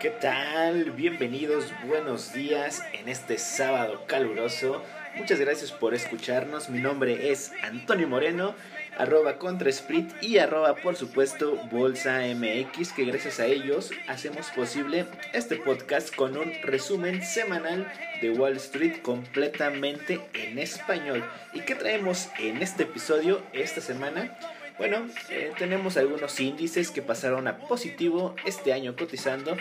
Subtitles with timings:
[0.00, 0.92] ¿Qué tal?
[0.92, 4.80] Bienvenidos, buenos días en este sábado caluroso.
[5.16, 6.70] Muchas gracias por escucharnos.
[6.70, 8.54] Mi nombre es Antonio Moreno,
[8.96, 15.56] arroba ContraSprit y arroba por supuesto Bolsa MX, que gracias a ellos hacemos posible este
[15.56, 17.92] podcast con un resumen semanal
[18.22, 21.24] de Wall Street completamente en español.
[21.54, 24.38] ¿Y qué traemos en este episodio esta semana?
[24.78, 29.56] Bueno, eh, tenemos algunos índices que pasaron a positivo este año cotizando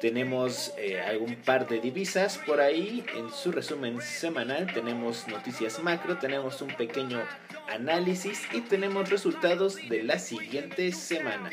[0.00, 4.72] tenemos eh, algún par de divisas por ahí en su resumen semanal.
[4.72, 7.22] Tenemos noticias macro, tenemos un pequeño
[7.68, 11.50] análisis y tenemos resultados de la siguiente semana.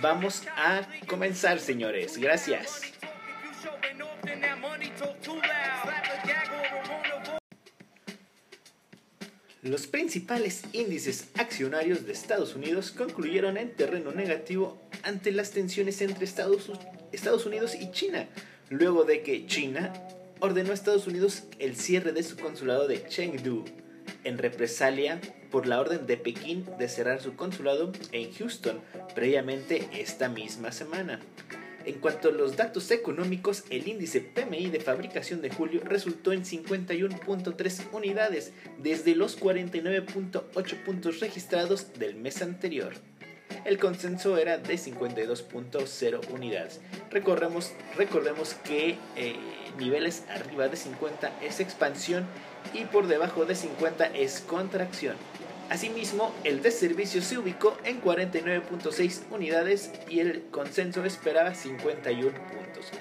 [0.00, 2.18] Vamos a comenzar, señores.
[2.18, 2.95] Gracias.
[9.66, 16.24] Los principales índices accionarios de Estados Unidos concluyeron en terreno negativo ante las tensiones entre
[16.24, 18.28] Estados Unidos y China,
[18.70, 19.92] luego de que China
[20.38, 23.64] ordenó a Estados Unidos el cierre de su consulado de Chengdu
[24.22, 28.80] en represalia por la orden de Pekín de cerrar su consulado en Houston
[29.16, 31.18] previamente esta misma semana.
[31.86, 36.44] En cuanto a los datos económicos, el índice PMI de fabricación de julio resultó en
[36.44, 42.92] 51.3 unidades desde los 49.8 puntos registrados del mes anterior
[43.66, 46.80] el consenso era de 52.0 unidades.
[47.10, 49.36] Recordemos, recordemos que eh,
[49.76, 52.26] niveles arriba de 50 es expansión
[52.72, 55.16] y por debajo de 50 es contracción.
[55.68, 62.92] Asimismo, el de servicio se ubicó en 49.6 unidades y el consenso esperaba 51 puntos.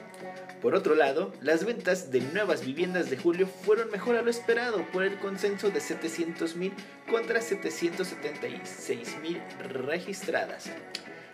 [0.62, 4.84] Por otro lado, las ventas de nuevas viviendas de julio fueron mejor a lo esperado
[4.92, 6.72] por el consenso de 700.000
[7.08, 10.72] contra 776.000 registradas.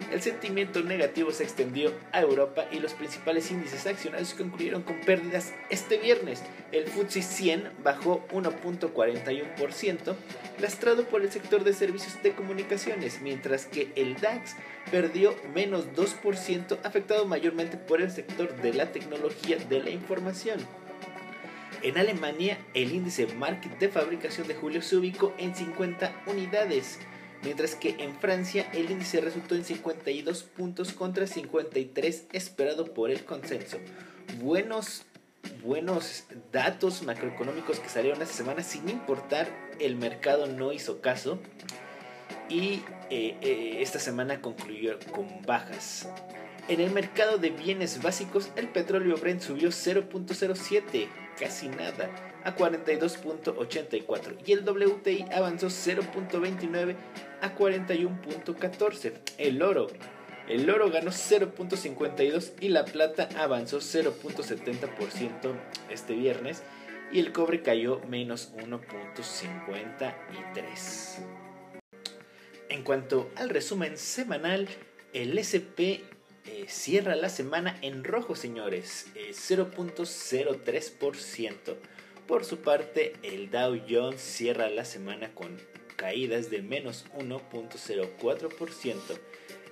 [0.09, 5.53] El sentimiento negativo se extendió a Europa y los principales índices accionarios concluyeron con pérdidas
[5.69, 6.43] este viernes.
[6.71, 10.15] El FTSE 100 bajó 1.41%,
[10.59, 14.55] lastrado por el sector de servicios de comunicaciones, mientras que el DAX
[14.89, 20.59] perdió menos 2%, afectado mayormente por el sector de la tecnología de la información.
[21.83, 26.99] En Alemania, el índice Market de fabricación de julio se ubicó en 50 unidades,
[27.43, 33.23] mientras que en Francia el índice resultó en 52 puntos contra 53 esperado por el
[33.25, 33.77] consenso.
[34.39, 35.03] Buenos,
[35.63, 39.47] buenos datos macroeconómicos que salieron esta semana sin importar
[39.79, 41.39] el mercado no hizo caso
[42.49, 46.07] y eh, eh, esta semana concluyó con bajas.
[46.71, 52.09] En el mercado de bienes básicos el petróleo Brent subió 0.07, casi nada
[52.45, 56.95] a 42.84 y el WTI avanzó 0.29
[57.41, 59.11] a 41.14.
[59.37, 59.87] El oro,
[60.47, 65.53] el oro ganó 0.52 y la plata avanzó 0.70%
[65.89, 66.63] este viernes
[67.11, 71.17] y el cobre cayó menos 1.53.
[72.69, 74.69] En cuanto al resumen semanal,
[75.11, 76.20] el SP
[76.51, 81.49] eh, cierra la semana en rojo, señores, 0.03%.
[81.49, 81.57] Eh,
[82.27, 85.57] por su parte, el Dow Jones cierra la semana con
[85.95, 88.99] caídas de menos 1.04%.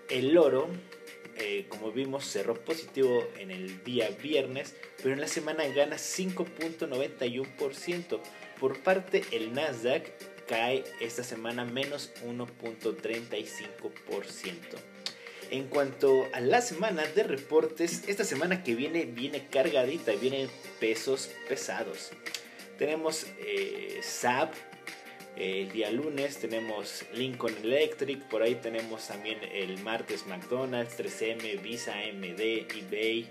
[0.10, 0.70] El oro,
[1.36, 4.74] eh, como vimos, cerró positivo en el día viernes,
[5.04, 8.22] pero en la semana gana 5.91%.
[8.58, 10.08] Por parte, el Nasdaq
[10.48, 14.99] cae esta semana menos 1.35%.
[15.52, 20.48] En cuanto a la semana de reportes, esta semana que viene viene cargadita, vienen
[20.80, 22.12] pesos pesados.
[22.78, 24.54] Tenemos eh, SAP
[25.36, 31.62] eh, el día lunes, tenemos Lincoln Electric, por ahí tenemos también el martes McDonald's, 3M,
[31.64, 33.28] Visa, AMD, eBay.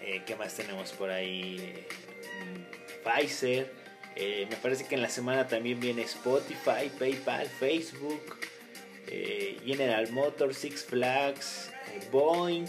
[0.00, 1.74] Eh, ¿Qué más tenemos por ahí?
[2.44, 3.72] Mm, Pfizer.
[4.16, 8.38] me parece que en la semana también viene Spotify, PayPal, Facebook,
[9.64, 11.70] General Motors, Six Flags,
[12.10, 12.66] Boeing,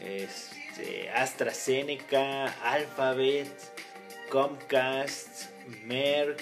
[0.00, 3.48] este, AstraZeneca, Alphabet.
[4.30, 5.50] Comcast,
[5.84, 6.40] Merck,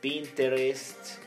[0.00, 1.18] Pinterest.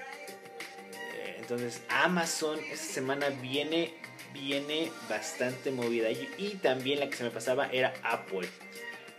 [0.93, 3.93] Eh, entonces Amazon esta semana viene,
[4.33, 6.09] viene bastante movida.
[6.09, 8.47] Y, también la que se me pasaba era Apple.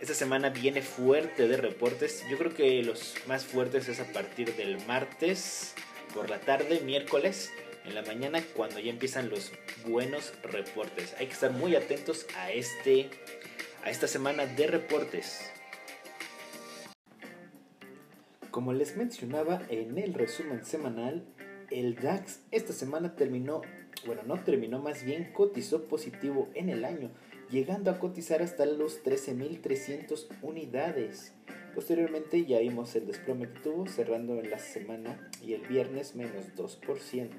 [0.01, 2.25] Esta semana viene fuerte de reportes.
[2.29, 5.75] Yo creo que los más fuertes es a partir del martes
[6.13, 7.51] por la tarde, miércoles
[7.85, 9.51] en la mañana cuando ya empiezan los
[9.87, 11.15] buenos reportes.
[11.19, 13.09] Hay que estar muy atentos a este
[13.83, 15.51] a esta semana de reportes.
[18.49, 21.25] Como les mencionaba en el resumen semanal,
[21.69, 23.61] el DAX esta semana terminó,
[24.05, 27.11] bueno, no terminó, más bien cotizó positivo en el año
[27.49, 31.33] llegando a cotizar hasta los 13.300 unidades.
[31.75, 36.55] Posteriormente ya vimos el desplome que tuvo, cerrando en la semana y el viernes menos
[36.55, 37.29] 2%.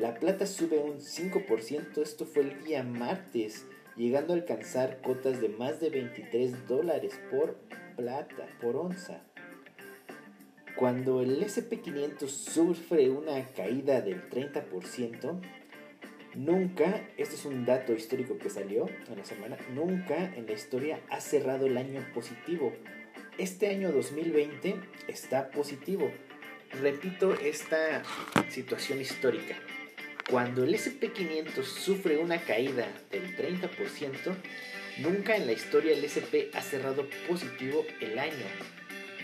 [0.00, 3.66] La plata sube un 5%, esto fue el día martes,
[3.98, 7.56] llegando a alcanzar cotas de más de 23 dólares por
[7.96, 9.20] plata, por onza.
[10.74, 15.38] Cuando el SP500 sufre una caída del 30%,
[16.34, 20.98] nunca, este es un dato histórico que salió en la semana, nunca en la historia
[21.10, 22.72] ha cerrado el año positivo.
[23.36, 24.76] Este año 2020
[25.08, 26.10] está positivo.
[26.80, 28.02] Repito esta
[28.48, 29.56] situación histórica.
[30.30, 33.68] Cuando el SP500 sufre una caída del 30%,
[34.98, 38.46] nunca en la historia el SP ha cerrado positivo el año.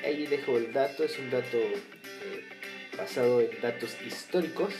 [0.05, 2.45] Ahí dejo el dato, es un dato eh,
[2.99, 4.75] basado en datos históricos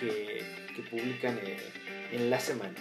[0.00, 0.42] que,
[0.90, 1.58] publican eh,
[2.10, 2.74] en la semana.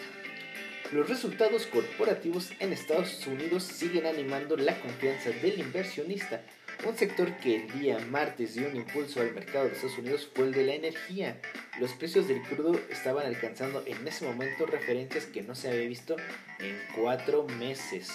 [0.92, 6.42] Los resultados corporativos en Estados Unidos siguen animando la confianza del inversionista.
[6.86, 10.46] Un sector que el día martes dio un impulso al mercado de Estados Unidos fue
[10.46, 11.42] el de la energía.
[11.80, 16.16] Los precios del crudo estaban alcanzando en ese momento referencias que no se había visto
[16.60, 18.12] en cuatro meses.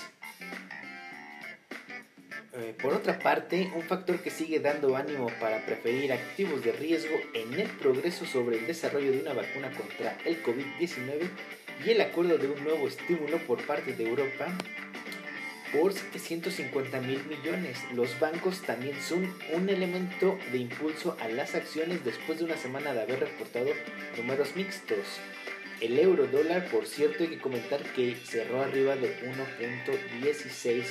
[2.53, 7.17] Eh, por otra parte, un factor que sigue dando ánimo para preferir activos de riesgo
[7.35, 11.29] en el progreso sobre el desarrollo de una vacuna contra el COVID-19
[11.85, 14.47] y el acuerdo de un nuevo estímulo por parte de Europa
[15.73, 17.79] por 750 mil millones.
[17.95, 22.93] Los bancos también son un elemento de impulso a las acciones después de una semana
[22.93, 23.71] de haber reportado
[24.17, 25.21] números mixtos.
[25.81, 30.85] El euro dólar, por cierto, hay que comentar que cerró arriba de 1.16,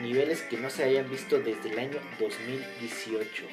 [0.00, 3.44] niveles que no se hayan visto desde el año 2018.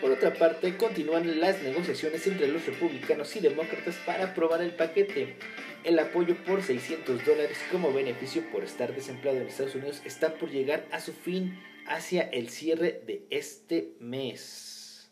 [0.00, 5.36] Por otra parte, continúan las negociaciones entre los republicanos y demócratas para aprobar el paquete.
[5.84, 10.50] El apoyo por 600 dólares como beneficio por estar desempleado en Estados Unidos está por
[10.50, 15.10] llegar a su fin hacia el cierre de este mes.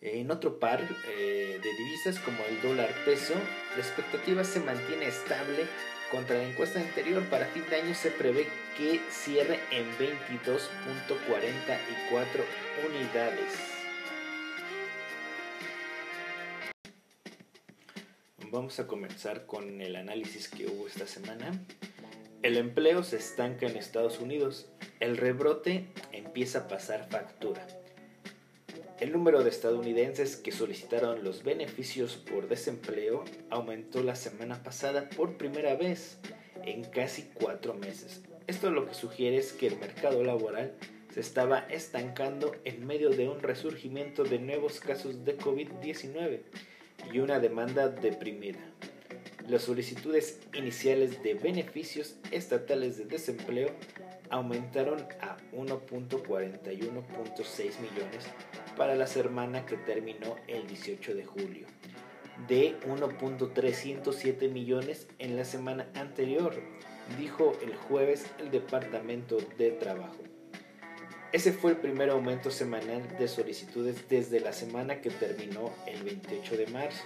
[0.00, 3.34] En otro par eh, de divisas como el dólar peso,
[3.74, 5.66] la expectativa se mantiene estable
[6.14, 8.46] contra la encuesta anterior, para fin de año se prevé
[8.78, 10.56] que cierre en 22.44
[12.86, 13.52] unidades.
[18.52, 21.50] Vamos a comenzar con el análisis que hubo esta semana.
[22.42, 24.68] El empleo se estanca en Estados Unidos.
[25.00, 27.66] El rebrote empieza a pasar factura.
[29.04, 35.36] El número de estadounidenses que solicitaron los beneficios por desempleo aumentó la semana pasada por
[35.36, 36.16] primera vez
[36.64, 38.22] en casi cuatro meses.
[38.46, 40.72] Esto lo que sugiere es que el mercado laboral
[41.12, 46.40] se estaba estancando en medio de un resurgimiento de nuevos casos de COVID-19
[47.12, 48.60] y una demanda deprimida.
[49.46, 53.68] Las solicitudes iniciales de beneficios estatales de desempleo
[54.30, 58.24] aumentaron a 1.41.6 millones
[58.76, 61.66] para la semana que terminó el 18 de julio,
[62.48, 66.54] de 1.307 millones en la semana anterior,
[67.18, 70.22] dijo el jueves el Departamento de Trabajo.
[71.32, 76.56] Ese fue el primer aumento semanal de solicitudes desde la semana que terminó el 28
[76.56, 77.04] de marzo,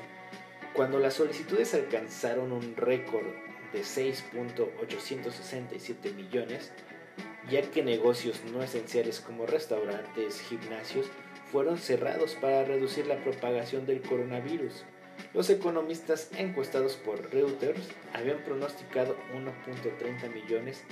[0.75, 3.27] cuando las solicitudes alcanzaron un récord
[3.73, 6.73] de 6.867 millones,
[7.51, 11.07] ya que negocios no esenciales como restaurantes, gimnasios,
[11.53, 14.85] fueron cerrados para reducir la propagación del coronavirus.
[15.35, 20.85] Los economistas encuestados por Reuters habían pronosticado 1.30 millones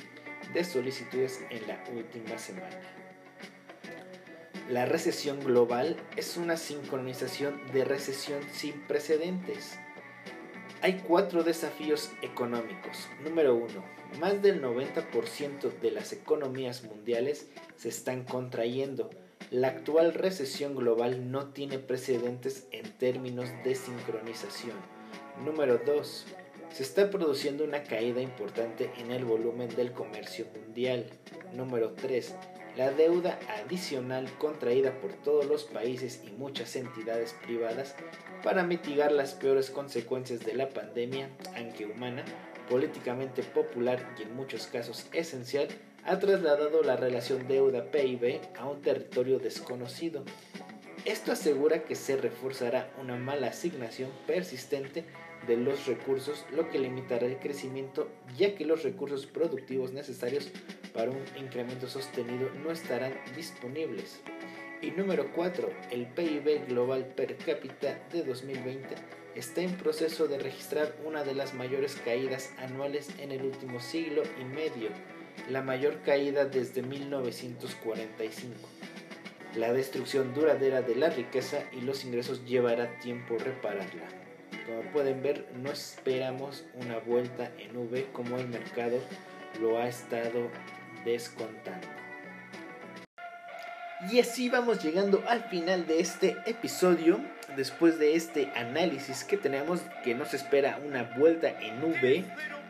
[0.53, 2.81] de solicitudes en la última semana.
[4.69, 9.79] La recesión global es una sincronización de recesión sin precedentes.
[10.83, 13.09] Hay cuatro desafíos económicos.
[13.23, 13.85] Número uno,
[14.19, 19.11] más del 90% de las economías mundiales se están contrayendo
[19.51, 24.75] la actual recesión global no tiene precedentes en términos de sincronización.
[25.45, 26.27] Número 2.
[26.73, 31.07] Se está produciendo una caída importante en el volumen del comercio mundial.
[31.55, 32.35] Número 3.
[32.77, 37.95] La deuda adicional contraída por todos los países y muchas entidades privadas
[38.43, 42.25] para mitigar las peores consecuencias de la pandemia, aunque humana,
[42.69, 45.69] políticamente popular y en muchos casos esencial,
[46.07, 50.25] ha trasladado la relación deuda-PIB a un territorio desconocido.
[51.05, 55.05] Esto asegura que se reforzará una mala asignación persistente
[55.49, 60.49] de los recursos, lo que limitará el crecimiento, ya que los recursos productivos necesarios
[60.95, 64.21] para un incremento sostenido no estarán disponibles.
[64.83, 68.95] Y número 4, el PIB global per cápita de 2020
[69.35, 74.23] está en proceso de registrar una de las mayores caídas anuales en el último siglo
[74.41, 74.91] y medio,
[75.51, 78.55] la mayor caída desde 1945.
[79.57, 84.05] La destrucción duradera de la riqueza y los ingresos llevará tiempo repararla.
[84.67, 88.99] Como pueden ver, no esperamos una vuelta en V como el mercado
[89.61, 90.51] lo ha estado
[91.05, 91.87] descontando.
[94.11, 97.19] Y así vamos llegando al final de este episodio.
[97.57, 102.25] Después de este análisis que tenemos, que nos espera una vuelta en V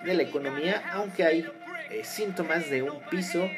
[0.04, 1.46] de la economía, aunque hay
[1.90, 3.50] eh, síntomas de un piso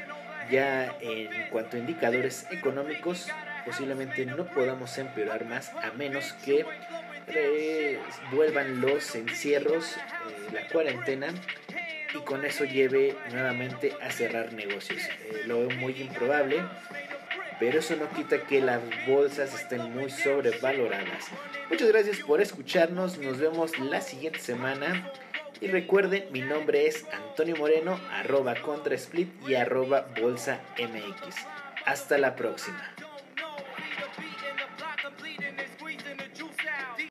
[0.50, 3.28] ya en cuanto a indicadores económicos,
[3.66, 6.64] posiblemente no podamos empeorar más a menos que
[7.26, 7.98] eh,
[8.32, 10.00] vuelvan los encierros, eh,
[10.52, 11.28] la cuarentena
[12.14, 15.02] y con eso lleve nuevamente a cerrar negocios.
[15.46, 16.62] lo veo muy improbable
[17.58, 21.26] pero eso no quita que las bolsas estén muy sobrevaloradas.
[21.68, 25.10] Muchas gracias por escucharnos, nos vemos la siguiente semana.
[25.60, 31.34] Y recuerden, mi nombre es Antonio Moreno, arroba contrasplit y arroba bolsa mx.
[31.84, 32.94] Hasta la próxima.